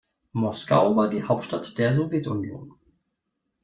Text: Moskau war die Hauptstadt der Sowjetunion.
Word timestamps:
Moskau 0.33 0.95
war 0.95 1.09
die 1.09 1.21
Hauptstadt 1.25 1.77
der 1.77 1.95
Sowjetunion. 1.95 2.71